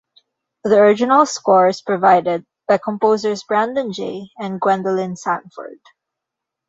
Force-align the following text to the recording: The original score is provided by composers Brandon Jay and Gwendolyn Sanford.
The 0.63 0.79
original 0.79 1.27
score 1.27 1.67
is 1.67 1.83
provided 1.83 2.43
by 2.67 2.79
composers 2.79 3.43
Brandon 3.43 3.93
Jay 3.93 4.31
and 4.39 4.59
Gwendolyn 4.59 5.15
Sanford. 5.15 5.77